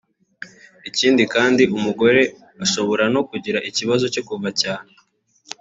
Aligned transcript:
Ikindi 0.89 1.23
kandi 1.33 1.63
umugore 1.77 2.21
ashobora 2.63 3.03
no 3.13 3.21
kugira 3.29 3.59
ikibazo 3.69 4.05
cyo 4.13 4.23
kuva 4.29 4.49
cyane 4.61 4.91